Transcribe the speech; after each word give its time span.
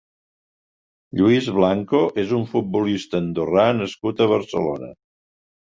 Lluis 1.19 1.49
Blanco 1.57 2.01
és 2.23 2.33
un 2.39 2.49
futbolista 2.55 3.21
andorrà 3.27 3.69
nascut 3.83 4.25
a 4.27 4.31
Barcelona. 4.37 4.95